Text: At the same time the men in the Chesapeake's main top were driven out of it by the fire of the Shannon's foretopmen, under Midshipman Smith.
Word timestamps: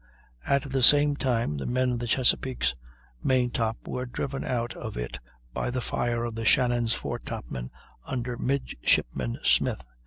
At 0.47 0.63
the 0.63 0.81
same 0.81 1.15
time 1.15 1.57
the 1.57 1.67
men 1.67 1.91
in 1.91 1.97
the 1.99 2.07
Chesapeake's 2.07 2.73
main 3.23 3.51
top 3.51 3.77
were 3.85 4.07
driven 4.07 4.43
out 4.43 4.73
of 4.75 4.97
it 4.97 5.19
by 5.53 5.69
the 5.69 5.79
fire 5.79 6.23
of 6.23 6.33
the 6.33 6.43
Shannon's 6.43 6.95
foretopmen, 6.95 7.69
under 8.07 8.35
Midshipman 8.35 9.37
Smith. 9.43 9.85